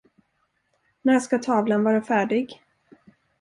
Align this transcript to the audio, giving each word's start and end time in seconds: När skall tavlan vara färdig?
När 1.01 1.19
skall 1.19 1.39
tavlan 1.39 1.83
vara 1.83 2.01
färdig? 2.03 2.61